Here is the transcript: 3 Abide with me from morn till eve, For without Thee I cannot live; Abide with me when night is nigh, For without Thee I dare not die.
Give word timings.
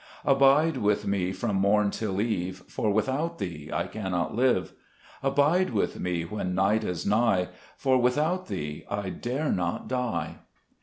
3 0.23 0.31
Abide 0.31 0.77
with 0.77 1.05
me 1.05 1.31
from 1.31 1.57
morn 1.57 1.91
till 1.91 2.19
eve, 2.19 2.63
For 2.67 2.91
without 2.91 3.37
Thee 3.37 3.69
I 3.71 3.85
cannot 3.85 4.35
live; 4.35 4.73
Abide 5.21 5.69
with 5.69 5.99
me 5.99 6.25
when 6.25 6.55
night 6.55 6.83
is 6.83 7.05
nigh, 7.05 7.49
For 7.77 7.99
without 8.01 8.47
Thee 8.47 8.83
I 8.89 9.11
dare 9.11 9.51
not 9.51 9.87
die. 9.87 10.37